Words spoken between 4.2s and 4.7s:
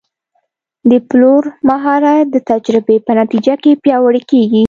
کېږي.